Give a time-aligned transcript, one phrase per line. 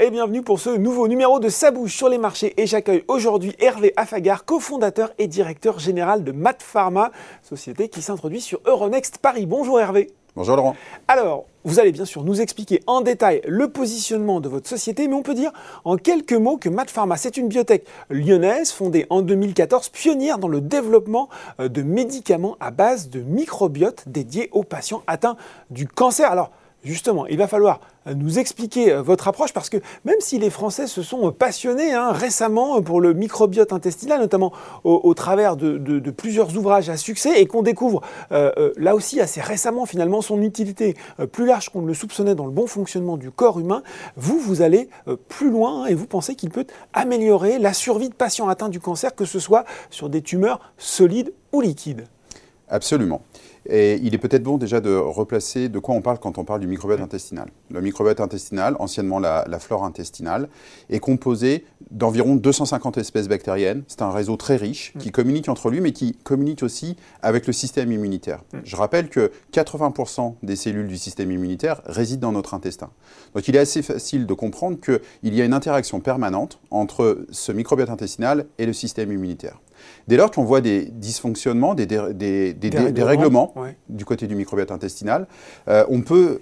[0.00, 3.92] Et bienvenue pour ce nouveau numéro de Sabouche sur les marchés et j'accueille aujourd'hui Hervé
[3.96, 7.10] Afagar, cofondateur et directeur général de Mat Pharma,
[7.42, 9.44] société qui s'introduit sur Euronext Paris.
[9.44, 10.12] Bonjour Hervé.
[10.36, 10.76] Bonjour Laurent.
[11.08, 15.14] Alors, vous allez bien sûr nous expliquer en détail le positionnement de votre société, mais
[15.14, 15.50] on peut dire
[15.84, 20.46] en quelques mots que Mat Pharma, c'est une biotech lyonnaise fondée en 2014, pionnière dans
[20.46, 25.36] le développement euh, de médicaments à base de microbiote dédiés aux patients atteints
[25.70, 26.30] du cancer.
[26.30, 26.52] Alors,
[26.84, 30.48] Justement, il va falloir euh, nous expliquer euh, votre approche parce que même si les
[30.48, 34.52] Français se sont euh, passionnés hein, récemment pour le microbiote intestinal, notamment
[34.84, 40.22] au, travers de, plusieurs ouvrages à succès, et qu'on découvre là aussi assez récemment finalement
[40.22, 40.96] son utilité
[41.32, 43.82] plus large qu'on ne le soupçonnait dans le bon fonctionnement du corps humain,
[44.16, 44.88] vous, vous allez
[45.28, 48.80] plus loin hein, et vous pensez qu'il peut améliorer la survie de patients atteints du
[48.80, 52.06] cancer, que ce soit sur des tumeurs solides ou liquides.
[52.68, 53.22] Absolument.
[53.68, 56.60] Et il est peut-être bon déjà de replacer de quoi on parle quand on parle
[56.60, 57.48] du microbiote intestinal.
[57.70, 60.48] Le microbiote intestinal, anciennement la, flore intestinale,
[60.90, 63.82] est composé d'environ 250 espèces bactériennes.
[63.86, 67.52] C'est un réseau très riche qui communique entre lui, mais qui communique aussi avec le
[67.52, 68.42] système immunitaire.
[68.64, 72.90] Je rappelle que 80% des cellules du système immunitaire résident dans notre intestin.
[73.34, 77.52] Donc il est assez facile de comprendre qu'il y a une interaction permanente entre ce
[77.52, 79.60] microbiote intestinal et le système immunitaire.
[80.06, 81.86] Dès lors qu'on voit des dysfonctionnements, des,
[82.98, 83.54] règlements
[83.88, 85.26] du côté du microbiote intestinal,
[85.68, 86.40] euh, on peut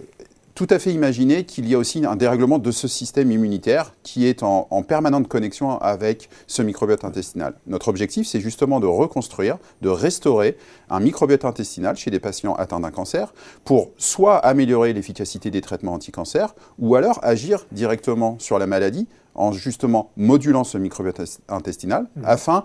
[0.56, 4.26] tout à fait imaginer qu'il y a aussi un dérèglement de ce système immunitaire qui
[4.26, 7.54] est en, permanente connexion avec ce microbiote intestinal.
[7.66, 10.56] Notre objectif, c'est justement de reconstruire, de restaurer
[10.88, 13.34] un microbiote intestinal chez des patients atteints d'un cancer
[13.64, 19.06] pour soit améliorer l'efficacité des traitements anti-cancer ou alors agir directement sur la maladie
[19.36, 22.22] en justement modulant ce microbiote intestinal mmh.
[22.24, 22.64] afin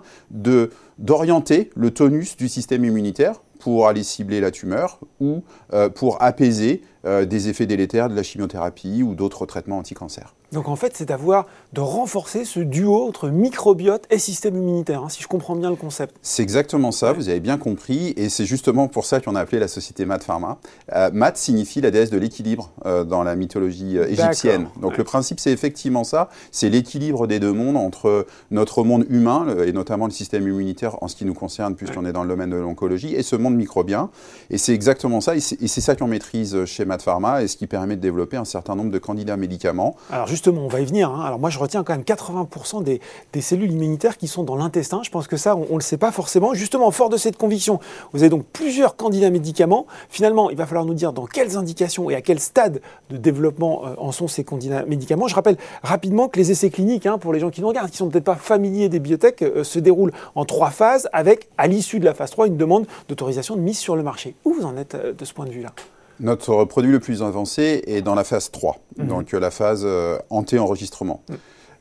[0.98, 6.82] d'orienter le tonus du système immunitaire pour aller cibler la tumeur ou euh, pour apaiser
[7.04, 10.34] euh, des effets délétères de la chimiothérapie ou d'autres traitements anti-cancer.
[10.52, 15.02] Donc en fait, c'est à voir de renforcer ce duo entre microbiote et système immunitaire,
[15.02, 16.14] hein, si je comprends bien le concept.
[16.20, 19.58] C'est exactement ça, vous avez bien compris, et c'est justement pour ça qu'on a appelé
[19.58, 20.58] la société Mat Pharma.
[20.94, 24.68] Euh, Mat signifie la déesse de l'équilibre euh, dans la mythologie euh, égyptienne.
[24.82, 29.46] Donc le principe, c'est effectivement ça, c'est l'équilibre des deux mondes entre notre monde humain,
[29.64, 32.50] et notamment le système immunitaire en ce qui nous concerne, puisqu'on est dans le domaine
[32.50, 34.10] de l'oncologie, et ce monde microbien.
[34.50, 37.66] Et c'est exactement ça, et c'est ça qu'on maîtrise chez Mat Pharma, et ce qui
[37.66, 39.96] permet de développer un certain nombre de candidats médicaments.
[40.10, 41.10] Alors justement, on va y venir.
[41.10, 41.24] Hein.
[41.24, 43.00] Alors moi, je retiens quand même 80% des,
[43.40, 45.00] cellules immunitaires qui sont dans l'intestin.
[45.02, 46.54] Je pense que ça, on ne le sait pas forcément.
[46.54, 47.80] Justement, fort de cette conviction,
[48.12, 49.86] vous avez donc plusieurs candidats médicaments.
[50.10, 52.80] Finalement, il va falloir nous dire dans quelles indications et à quel stade
[53.10, 55.28] de développement euh, en sont ces candidats médicaments.
[55.28, 57.96] Je rappelle rapidement que les essais cliniques, hein, pour les gens qui nous regardent, qui
[57.96, 62.00] sont peut-être pas familiers des biotech, euh, se déroulent en trois phases avec, à l'issue
[62.00, 64.34] de la phase 3, une demande d'autorisation de mise sur le marché.
[64.44, 65.72] Où vous en êtes euh, de ce point de vue-là?
[66.20, 69.06] Notre produit le plus avancé est dans la phase 3, mhm.
[69.06, 71.22] donc la phase euh, anté-enregistrement.
[71.28, 71.36] Mhm.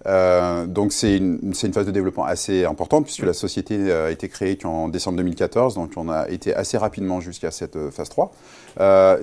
[0.08, 4.10] Euh, donc c'est une, une, phase de développement assez importante puisque la société euh, a
[4.10, 8.32] été créée qu'en décembre 2014, donc on a été assez rapidement jusqu'à cette phase 3.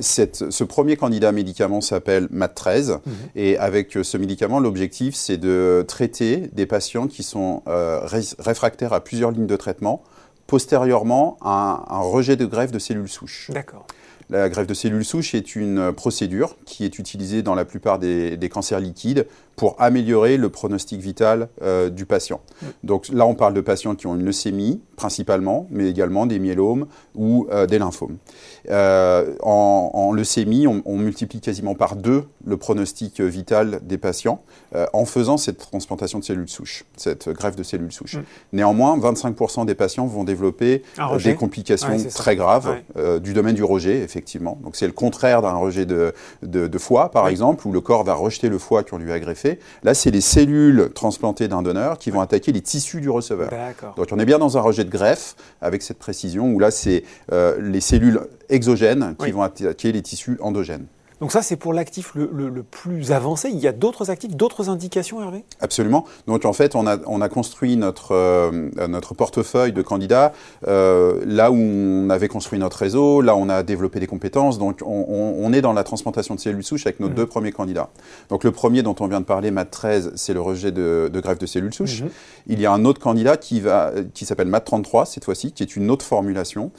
[0.01, 3.01] Cette, ce premier candidat médicament s'appelle MAT13 mhm.
[3.35, 7.63] et avec ce médicament, l'objectif c'est de traiter des patients qui sont
[8.39, 10.05] réfractaires à plusieurs lignes de traitement
[10.47, 13.51] postérieurement à un, un rejet de greffe de cellules souches.
[13.53, 13.85] D'accord.
[14.31, 18.37] La greffe de cellules souches est une procédure qui est utilisée dans la plupart des,
[18.37, 19.27] des cancers liquides
[19.59, 22.41] pour améliorer le pronostic vital euh, du patient.
[22.85, 26.87] Donc là, on parle de patients qui ont une leucémie principalement, mais également des myélomes
[27.17, 28.19] ou euh, des lymphomes.
[28.71, 34.43] Euh, en, leucémie, on, multiplie quasiment par deux le pronostic vital des patients
[34.93, 38.17] en faisant cette transplantation de cellules souches, cette greffe de cellules souches.
[38.17, 38.23] Mm.
[38.53, 40.83] Néanmoins, 25% des patients vont développer
[41.23, 42.77] des complications très graves
[43.21, 44.59] du domaine du rejet, effectivement.
[44.63, 48.15] Donc c'est le contraire d'un rejet de, de, foie, par exemple, où le corps va
[48.15, 49.48] rejeter le foie qu'on lui a greffé
[49.83, 53.51] Là, c'est les cellules transplantées d'un donneur qui vont attaquer les tissus du receveur.
[53.97, 57.05] Donc on est bien dans un rejet de greffe avec cette précision où là, c'est
[57.33, 60.87] euh, les cellules exogènes qui vont attaquer les tissus endogènes.
[61.21, 63.51] Donc ça, c'est pour l'actif le, plus avancé.
[63.51, 65.45] Il y a d'autres actifs, d'autres indications, Hervé?
[65.61, 66.05] Absolument.
[66.27, 70.33] Donc en fait, on a, on a construit notre, euh, notre portefeuille de candidats
[70.67, 74.59] euh, là où on avait construit notre réseau, là où on a développé des compétences.
[74.59, 77.15] Donc on, est dans la transplantation de cellules souches avec nos mmh.
[77.15, 77.89] deux premiers candidats.
[78.29, 81.47] Donc le premier dont on vient de parler, MAT13, c'est le rejet de, greffe de
[81.47, 82.03] cellules souches.
[82.03, 82.09] Mmh.
[82.49, 85.75] Il y a un autre candidat qui, va, qui s'appelle MAT33 cette fois-ci, qui est
[85.75, 86.71] une autre formulation,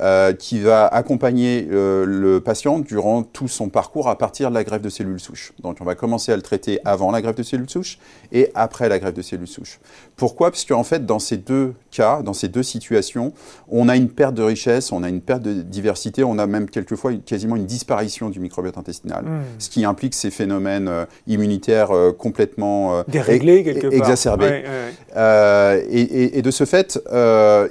[0.00, 4.64] euh, qui va accompagner le patient durant tout son parcours parcours à partir de la
[4.64, 5.54] greffe de cellules souches.
[5.62, 7.98] Donc on va commencer à le traiter avant la greffe de cellules souches
[8.32, 9.80] et après la greffe de cellules souches.
[10.14, 10.50] Pourquoi?
[10.50, 13.32] Parce qu'en fait, dans ces deux cas, dans ces deux situations,
[13.66, 16.68] on a une perte de richesse, on a une perte de diversité, on a même
[16.68, 19.42] quelquefois quasiment une disparition du microbiote intestinal, hmm.
[19.58, 24.64] ce qui implique ces phénomènes euh, immunitaires euh, complètement déréglés quelque part, exacerbés.
[25.16, 27.00] Et, et, de ce fait,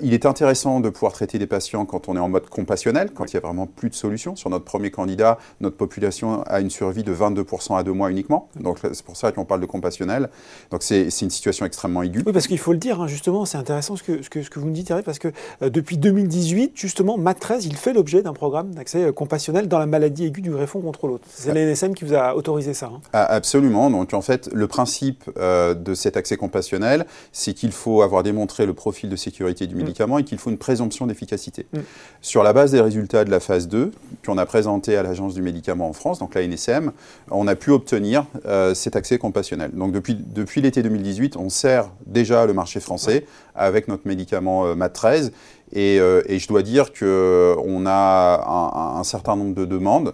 [0.02, 3.26] il est intéressant de pouvoir traiter des patients quand on est en mode compassionnel, quand
[3.32, 4.36] il y a vraiment plus de solutions.
[4.36, 6.07] Sur notre premier candidat, notre population
[6.46, 8.50] a une survie de 22% à deux mois uniquement.
[8.60, 10.30] Donc c'est pour ça qu'on parle de compassionnel.
[10.72, 12.24] Donc c'est une situation extrêmement aiguë.
[12.26, 14.50] Oui, parce qu'il faut le dire, hein, justement, c'est intéressant ce que, ce, que, ce
[14.50, 15.30] que vous me dites, Thierry, parce que
[15.62, 19.86] euh, depuis 2018, justement, MAT13, il fait l'objet d'un programme d'accès euh, compassionnel dans la
[19.86, 21.26] maladie aiguë du greffon contre l'autre.
[21.30, 22.88] C'est l'NSM qui vous a autorisé ça.
[22.88, 23.02] Hein.
[23.14, 23.90] Ah, absolument.
[23.90, 28.66] Donc en fait, le principe euh, de cet accès compassionnel, c'est qu'il faut avoir démontré
[28.66, 29.78] le profil de sécurité du mm.
[29.78, 31.68] médicament et qu'il faut une présomption d'efficacité.
[31.74, 31.80] Mm.
[32.22, 33.92] Sur la base des résultats de la phase 2,
[34.26, 36.92] qu'on a présenté à l'Agence du médicament en France, donc la NSM,
[37.32, 39.72] on a pu obtenir euh, cet accès compassionnel.
[39.74, 44.76] Donc depuis, depuis l'été 2018, on sert déjà le marché français avec notre médicament euh,
[44.76, 45.32] MAT13.
[45.76, 50.14] Euh, et, je dois dire qu'on a un, certain nombre de demandes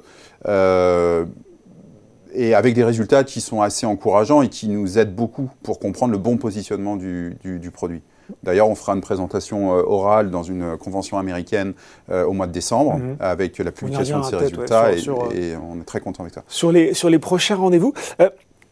[2.35, 6.11] et avec des résultats qui sont assez encourageants et qui nous aident beaucoup pour comprendre
[6.11, 8.01] le bon positionnement du produit.
[8.43, 11.73] D'ailleurs, on fera une présentation euh, orale dans une convention américaine
[12.09, 13.17] euh, au mois de décembre mhm.
[13.19, 16.43] avec la publication de ces résultats et, on est très content avec ça.
[16.47, 18.29] Sur les, sur les prochains rendez-vous, euh,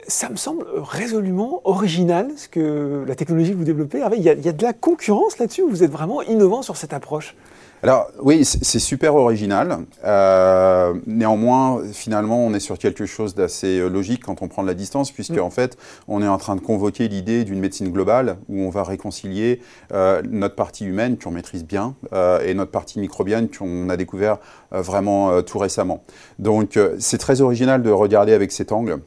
[0.08, 4.02] ça me semble résolument original ce que la technologie que vous développez.
[4.16, 6.76] Il y a, il y a de la concurrence là-dessus vous êtes vraiment innovant sur
[6.76, 7.36] cette approche?
[7.84, 9.80] Alors oui, c'est super original.
[10.06, 14.68] Euh, néanmoins, finalement, on est sur quelque chose d'assez euh, logique quand on prend de
[14.68, 15.42] la distance, puisque mm.
[15.42, 18.84] en fait, on est en train de convoquer l'idée d'une médecine globale où on va
[18.84, 19.62] réconcilier
[19.94, 21.96] euh, notre partie humaine qu'on maîtrise bien
[22.44, 24.38] et notre partie microbienne qu'on a découvert
[24.72, 26.04] vraiment tout récemment.
[26.40, 29.00] Donc c'est très original de regarder avec cet angle.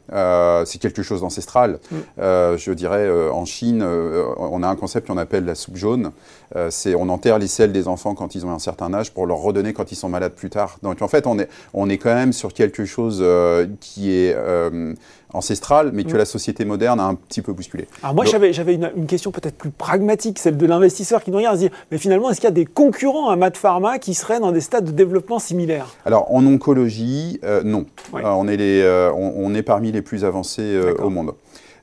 [0.64, 1.78] c'est quelque chose d'ancestral.
[1.90, 1.96] Mm.
[2.56, 6.12] je dirais en Chine, on a un concept qu'on appelle la soupe jaune.
[6.70, 9.38] c'est on enterre les selles des enfants quand ils ont un certain âge pour leur
[9.38, 10.78] redonner quand ils sont malades plus tard.
[10.82, 14.34] Donc en fait, on est, on est quand même sur quelque chose euh, qui est
[14.34, 14.94] euh,
[15.32, 17.86] ancestral, mais que la société moderne a un petit peu bousculé.
[18.02, 21.56] Alors moi, j'avais une, une, question peut-être plus pragmatique, celle de l'investisseur qui nous regarde,
[21.56, 24.40] se dire, mais finalement, est-ce qu'il y a des concurrents à Mad Pharma qui seraient
[24.40, 25.94] dans des stades de développement similaires?
[26.06, 27.86] Alors en oncologie, euh, non.
[28.12, 31.34] on, est les, on, est parmi les plus avancés au monde.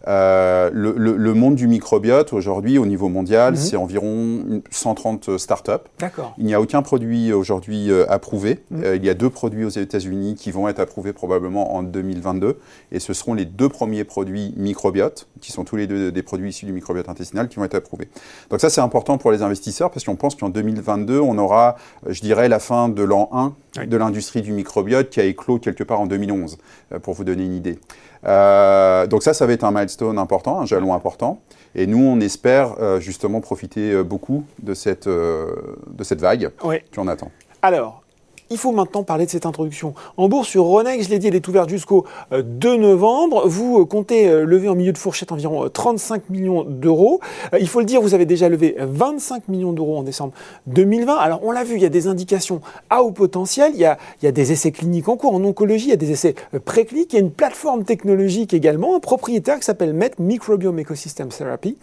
[0.08, 3.60] Euh, le, monde du microbiote aujourd'hui au niveau mondial, mhm.
[3.60, 5.72] c'est environ 130 startups.
[6.00, 6.34] D'accord.
[6.38, 8.60] Il n'y a aucun produit aujourd'hui euh, approuvé.
[8.72, 8.84] Mhm.
[8.84, 12.58] Euh, il y a deux produits aux États-Unis qui vont être approuvés probablement en 2022
[12.92, 16.50] et ce seront les deux premiers produits microbiote qui sont tous les deux des produits
[16.50, 18.10] issus du microbiote intestinal qui vont être approuvés.
[18.50, 21.76] Donc ça c'est important pour les investisseurs parce qu'on pense qu'en 2022 on aura,
[22.08, 25.84] je dirais, la fin de l'an 1 de l'industrie du microbiote qui a éclos quelque
[25.84, 26.58] part en 2011
[27.02, 27.80] pour vous donner une idée.
[28.26, 31.42] Euh, donc ça, ça va être un milestone important, un jalon important.
[31.76, 36.52] Et nous, on espère euh, justement profiter euh, beaucoup de cette, de cette vague
[36.94, 37.32] qu'on attend.
[37.62, 38.01] Alors,
[38.52, 39.94] il faut maintenant parler de cette introduction.
[40.18, 43.48] En bourse sur Ronex, je l'ai dit, elle est ouverte jusqu'au 2 euh, novembre.
[43.48, 47.22] Vous euh, comptez euh, lever en milieu de fourchette environ 35 millions d'euros.
[47.60, 50.34] Il faut le dire, vous avez déjà levé 25 millions d'euros en décembre
[50.68, 51.16] 2020.
[51.16, 54.32] Alors on l'a vu, il y a des indications à haut potentiel, il y a,
[54.32, 57.20] des essais cliniques en cours en oncologie, il y a des essais précliniques, il y
[57.20, 61.78] a une plateforme technologique également, un propriétaire qui s'appelle MET, Microbiome Ecosystem Therapy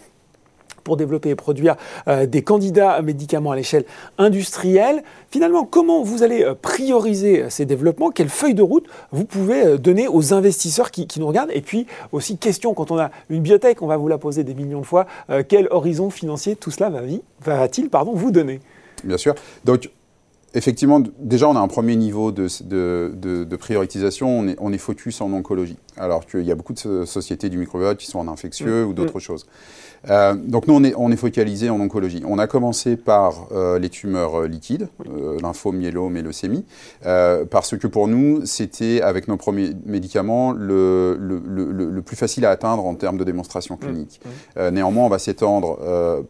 [0.89, 1.77] pour développer et produire
[2.09, 3.85] euh, des candidats médicaments à l'échelle
[4.17, 5.03] industrielle.
[5.31, 8.11] Finalement, comment vous allez euh, prioriser euh, ces développements?
[8.11, 11.51] Quelle feuille de route vous pouvez donner aux investisseurs qui, nous regardent?
[11.53, 14.55] Et puis aussi, question, quand on a une biotech, on va vous la poser des
[14.55, 15.07] millions de fois,
[15.49, 16.91] quel horizon financier tout cela
[17.45, 18.61] va-t-il vous donner?
[19.05, 19.35] Bien sûr.
[19.65, 19.91] Donc,
[20.55, 24.57] Effectivement, déjà, on a un premier niveau de, prioritisation.
[24.59, 28.07] On est, focus en oncologie, alors qu'il y a beaucoup de sociétés du microbiote qui
[28.07, 28.89] sont en infectieux mmh.
[28.89, 29.21] ou d'autres mmh.
[29.21, 29.47] choses.
[30.09, 32.23] Euh, donc nous, on est, on est, focalisé en oncologie.
[32.27, 36.65] On a commencé par euh, les tumeurs euh, liquides, euh, lymphome, myélome et leucémie,
[37.03, 42.47] parce que pour nous, c'était avec nos premiers médicaments le, le, le, le, plus facile
[42.47, 43.79] à atteindre en termes de démonstration mmh.
[43.79, 44.21] clinique.
[44.25, 44.69] Mmh.
[44.69, 45.79] néanmoins, on va s'étendre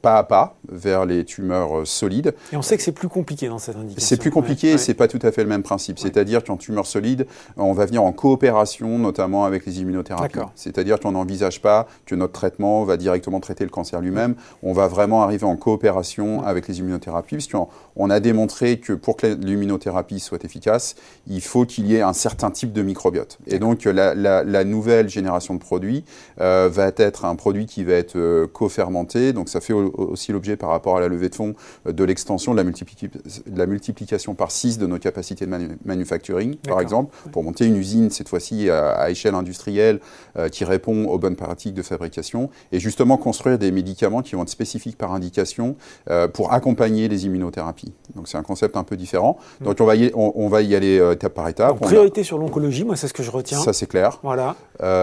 [0.01, 2.35] pas à pas vers les tumeurs solides.
[2.53, 4.07] Et on sait que c'est plus compliqué dans cette indication.
[4.07, 5.99] C'est plus compliqué, c'est pas tout à fait le même principe.
[5.99, 10.39] C'est-à-dire qu'en tumeur solide, on va venir en coopération, notamment avec avec les immunothérapies.
[10.55, 14.35] C'est-à-dire qu'on n'envisage pas que notre traitement va directement traiter le cancer lui-même.
[14.63, 19.17] On va vraiment arriver en coopération avec les immunothérapies, puisqu'on on a démontré que pour
[19.17, 20.95] que l'immunothérapie soit efficace,
[21.27, 23.39] il faut qu'il y ait un certain type de microbiote.
[23.49, 26.05] Et donc la, nouvelle génération de produits
[26.41, 29.33] euh, va être un produit qui va être euh, co-fermenté.
[29.33, 31.55] Donc ça fait aussi l'objet par rapport à la levée de fonds
[31.87, 32.63] euh, de l'extension de,
[33.57, 38.11] la multiplication par 6 de nos capacités de manufacturing, par exemple, pour monter une usine,
[38.11, 40.01] cette fois-ci à, échelle industrielle,
[40.53, 44.49] qui répond aux bonnes pratiques de fabrication, et justement construire des médicaments qui vont être
[44.49, 45.77] spécifiques par indication
[46.33, 47.88] pour accompagner les immunothérapies.
[48.15, 49.39] Donc c'est un concept un peu différent.
[49.61, 51.79] Donc on va y, on, va y aller étape par étape.
[51.81, 53.59] priorité sur l'oncologie, moi c'est ce que je retiens.
[53.59, 54.19] Ça c'est clair.
[54.23, 54.57] Voilà.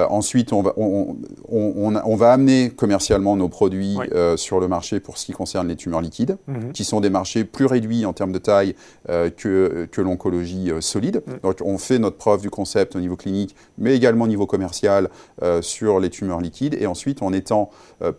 [0.09, 1.15] ensuite, on va, on,
[1.49, 3.97] on, va amener commercialement nos produits
[4.35, 6.71] sur le marché pour ce qui concerne les tumeurs liquides, mhm.
[6.71, 8.75] qui sont des marchés plus réduits en termes de taille
[9.09, 11.21] euh, que, que l'oncologie euh, solide.
[11.25, 11.39] Mhm.
[11.43, 15.09] Donc on fait notre preuve du concept au niveau clinique, mais également au niveau commercial
[15.43, 17.69] euh, sur les tumeurs liquides, et ensuite on étend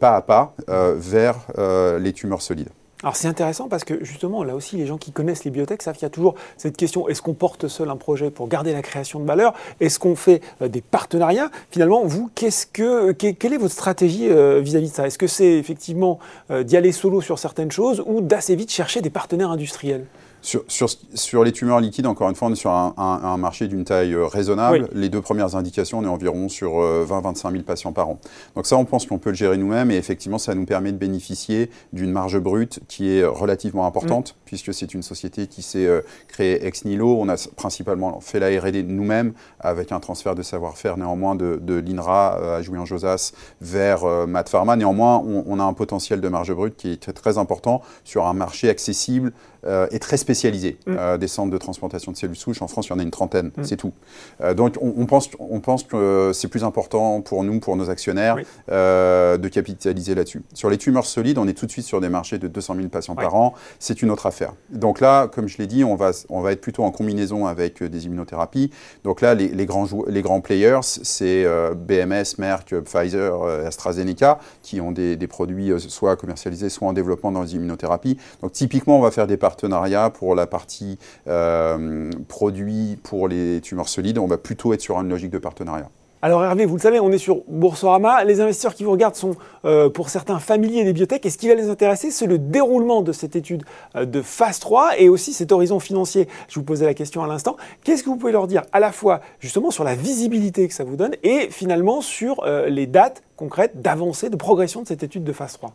[0.01, 0.55] pas à pas
[0.97, 1.37] vers
[1.99, 2.71] les tumeurs solides.
[3.03, 5.97] Alors c'est intéressant parce que justement, là aussi, les gens qui connaissent les biotech savent
[5.97, 8.81] qu'il y a toujours cette question, est-ce qu'on porte seul un projet pour garder la
[8.81, 9.53] création de valeur?
[9.81, 11.51] Est-ce qu'on fait euh, des partenariats?
[11.71, 15.07] Finalement, vous, quelle est votre stratégie euh, vis-à-vis de ça?
[15.07, 16.19] Est-ce que c'est effectivement
[16.51, 20.07] euh, d'y aller solo sur certaines choses ou d'assez vite chercher des partenaires industriels?
[20.47, 24.15] Sur, sur, les tumeurs liquides, encore une fois, on est sur un, marché d'une taille
[24.15, 24.89] euh, raisonnable.
[24.93, 28.21] Les deux premières indications, on est environ sur 20-25 euh, 000 patients par an.
[28.55, 30.99] Donc ça, on pense qu'on peut le gérer nous-mêmes et effectivement, ça nous permet de
[30.99, 34.46] bénéficier d'une marge brute qui est relativement importante, mm.
[34.47, 37.19] Puisque c'est une société qui s'est euh, créée ex nihilo.
[37.21, 42.57] On a principalement fait la R&D nous-mêmes avec un transfert de savoir-faire néanmoins de, l'INRA
[42.57, 44.77] à Jouy-en-Josas vers Mat Pharma.
[44.77, 48.71] Néanmoins, on, a un potentiel de marge brute qui est très important sur un marché
[48.71, 49.33] accessible
[49.67, 50.79] euh, est très spécialisé.
[50.87, 50.97] Mm.
[50.97, 53.11] Euh, des centres de transplantation de cellules souches, en France, il y en a une
[53.11, 53.65] trentaine, mm.
[53.65, 53.93] c'est tout.
[54.41, 58.37] Euh, donc on, pense, on pense que c'est plus important pour nous, pour nos actionnaires,
[58.69, 60.43] de capitaliser là-dessus.
[60.55, 62.89] Sur les tumeurs solides, on est tout de suite sur des marchés de 200 000
[62.89, 63.55] patients par an.
[63.79, 64.36] C'est une autre affaire.
[64.71, 67.83] Donc là, comme je l'ai dit, on va, on va être plutôt en combinaison avec
[67.83, 68.71] des immunothérapies.
[69.05, 74.93] Donc là, les, les grands, les grands players, c'est BMS, Merck, Pfizer, AstraZeneca, qui ont
[74.93, 78.17] des, produits soit commercialisés, soit en développement dans les immunothérapies.
[78.43, 83.89] Donc typiquement, on va faire des partenariat pour la partie euh, produit pour les tumeurs
[83.89, 84.19] solides.
[84.19, 85.89] On va plutôt être sur une logique de partenariat.
[86.27, 88.25] Alors Hervé, vous le savez, on est sur Boursorama.
[88.25, 91.25] Les investisseurs qui vous regardent sont euh, pour certains familiers des biotech.
[91.25, 93.63] Et ce qui va les intéresser, c'est le déroulement de cette étude
[93.95, 96.27] euh, de phase 3 et aussi cet horizon financier.
[96.49, 97.57] Je vous posais la question à l'instant.
[97.85, 100.83] Qu'est-ce que vous pouvez leur dire à la fois justement sur la visibilité que ça
[100.83, 105.33] vous donne et finalement sur les dates concrètes d'avancée, de progression de cette étude de
[105.33, 105.75] phase 3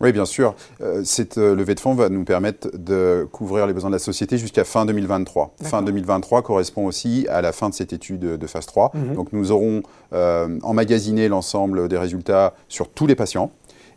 [0.00, 0.54] oui, bien sûr.
[0.80, 4.00] Euh, cette euh, levée de fonds va nous permettre de couvrir les besoins de la
[4.00, 5.54] société jusqu'à fin 2023.
[5.62, 8.92] Fin 2023 correspond aussi à la fin de cette étude de phase 3.
[8.94, 9.14] Mhm.
[9.14, 9.82] Donc nous aurons
[10.14, 13.50] euh, emmagasiné l'ensemble des résultats sur tous les patients.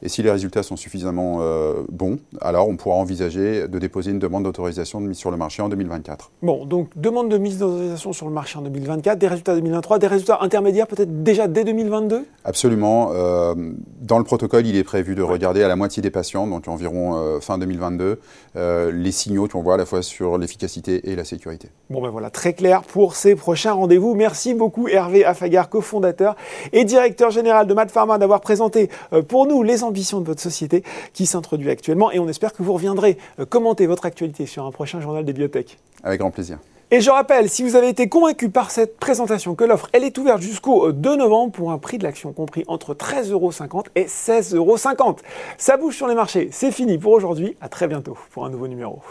[0.05, 4.19] Et si les résultats sont suffisamment euh, bons, alors on pourra envisager de déposer une
[4.19, 6.29] demande d'autorisation de mise sur le marché en 2024.
[6.41, 10.07] Bon, donc demande de mise d'autorisation sur le marché en 2024, des résultats 2023, des
[10.07, 13.11] résultats intermédiaires peut-être déjà dès 2022 Absolument.
[13.13, 13.55] Euh,
[14.01, 17.15] dans le protocole, il est prévu de regarder à la moitié des patients, donc environ
[17.15, 18.19] euh, fin 2022,
[18.55, 21.69] les signaux qu'on voit à la fois sur l'efficacité et la sécurité.
[21.89, 24.15] Bon ben voilà, très clair pour ces prochains rendez-vous.
[24.15, 26.35] Merci beaucoup Hervé Afagar, cofondateur
[26.73, 28.89] et directeur général de Pharma, d'avoir présenté
[29.27, 30.83] pour nous les de votre société
[31.13, 32.11] qui s'introduit actuellement.
[32.11, 35.33] Et on espère que vous reviendrez euh, commenter votre actualité sur un prochain journal des
[35.33, 35.77] biotech.
[36.03, 36.59] Avec grand plaisir.
[36.91, 40.15] Et je rappelle, si vous avez été convaincu par cette présentation que l'offre, elle est
[40.19, 45.17] ouverte jusqu'au 2 euh, novembre pour un prix de l'action compris entre 13,50€ et 16,50€.
[45.57, 46.49] Ça bouge sur les marchés.
[46.51, 47.57] C'est fini pour aujourd'hui.
[47.61, 49.01] À très bientôt pour un nouveau numéro.